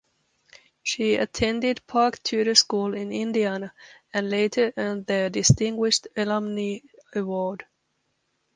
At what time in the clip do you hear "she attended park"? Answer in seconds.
0.81-2.23